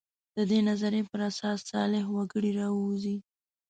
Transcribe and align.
د 0.35 0.37
دې 0.49 0.59
نظریې 0.69 1.07
پر 1.09 1.19
اساس 1.29 1.57
صالح 1.71 2.05
وګړي 2.15 2.51
راووځي. 2.59 3.17